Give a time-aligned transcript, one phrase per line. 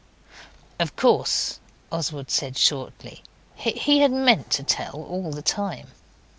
[0.79, 1.59] 'Of course,'
[1.91, 3.21] Oswald said shortly.
[3.53, 5.89] He had meant to tell all the time.